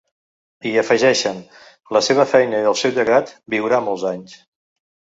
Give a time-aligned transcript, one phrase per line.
[0.69, 1.43] I afegeixen:
[1.99, 4.39] La seva feina i el seu llegat viurà molts anys.